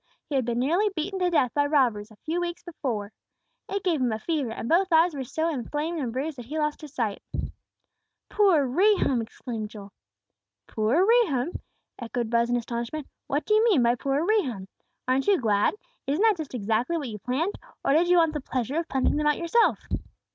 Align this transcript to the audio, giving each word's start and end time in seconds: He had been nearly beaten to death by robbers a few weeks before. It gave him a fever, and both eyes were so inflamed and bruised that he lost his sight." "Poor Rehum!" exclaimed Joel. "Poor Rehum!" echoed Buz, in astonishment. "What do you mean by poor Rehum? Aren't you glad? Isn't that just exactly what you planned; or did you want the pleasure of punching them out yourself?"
He 0.25 0.33
had 0.33 0.45
been 0.45 0.57
nearly 0.57 0.89
beaten 0.89 1.19
to 1.19 1.29
death 1.29 1.53
by 1.53 1.67
robbers 1.67 2.09
a 2.09 2.15
few 2.15 2.41
weeks 2.41 2.63
before. 2.63 3.11
It 3.69 3.83
gave 3.83 4.01
him 4.01 4.11
a 4.11 4.17
fever, 4.17 4.49
and 4.51 4.67
both 4.67 4.91
eyes 4.91 5.13
were 5.13 5.23
so 5.23 5.47
inflamed 5.47 5.99
and 5.99 6.11
bruised 6.11 6.39
that 6.39 6.47
he 6.47 6.57
lost 6.57 6.81
his 6.81 6.91
sight." 6.95 7.21
"Poor 8.27 8.65
Rehum!" 8.65 9.21
exclaimed 9.21 9.69
Joel. 9.69 9.93
"Poor 10.65 11.05
Rehum!" 11.05 11.59
echoed 11.99 12.31
Buz, 12.31 12.49
in 12.49 12.55
astonishment. 12.57 13.05
"What 13.27 13.45
do 13.45 13.53
you 13.53 13.63
mean 13.63 13.83
by 13.83 13.93
poor 13.93 14.25
Rehum? 14.25 14.67
Aren't 15.07 15.27
you 15.27 15.39
glad? 15.39 15.75
Isn't 16.07 16.23
that 16.23 16.37
just 16.37 16.55
exactly 16.55 16.97
what 16.97 17.09
you 17.09 17.19
planned; 17.19 17.53
or 17.85 17.93
did 17.93 18.07
you 18.07 18.17
want 18.17 18.33
the 18.33 18.41
pleasure 18.41 18.77
of 18.77 18.87
punching 18.87 19.17
them 19.17 19.27
out 19.27 19.37
yourself?" 19.37 19.77